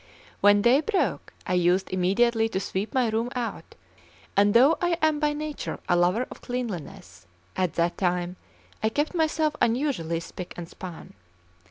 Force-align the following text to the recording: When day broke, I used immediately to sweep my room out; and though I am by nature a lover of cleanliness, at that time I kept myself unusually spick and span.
When 0.39 0.63
day 0.63 0.81
broke, 0.81 1.31
I 1.45 1.53
used 1.53 1.91
immediately 1.91 2.49
to 2.49 2.59
sweep 2.59 2.91
my 2.91 3.09
room 3.09 3.29
out; 3.35 3.75
and 4.35 4.55
though 4.55 4.77
I 4.81 4.97
am 4.99 5.19
by 5.19 5.31
nature 5.33 5.79
a 5.87 5.95
lover 5.95 6.25
of 6.31 6.41
cleanliness, 6.41 7.27
at 7.55 7.75
that 7.75 7.99
time 7.99 8.35
I 8.81 8.89
kept 8.89 9.13
myself 9.13 9.55
unusually 9.61 10.19
spick 10.19 10.55
and 10.57 10.67
span. 10.67 11.13